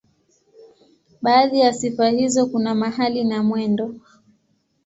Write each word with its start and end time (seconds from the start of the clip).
Baadhi 1.21 1.59
ya 1.59 1.73
sifa 1.73 2.09
hizo 2.09 2.45
kuna 2.45 2.75
mahali 2.75 3.23
na 3.23 3.43
mwendo. 3.43 3.93